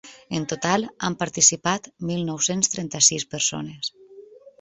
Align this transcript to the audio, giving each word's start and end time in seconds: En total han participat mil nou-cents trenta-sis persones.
En 0.37 0.43
total 0.51 0.85
han 1.07 1.17
participat 1.19 1.89
mil 2.11 2.23
nou-cents 2.31 2.73
trenta-sis 2.77 3.27
persones. 3.35 3.93